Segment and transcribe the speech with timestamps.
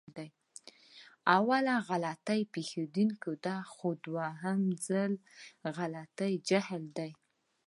[1.35, 5.13] اوله غلطي پېښدونکې ده، خو دوهم ځل
[5.75, 7.11] غلطي جهل دی.